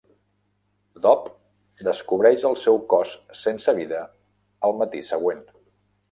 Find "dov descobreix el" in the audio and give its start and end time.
1.01-2.57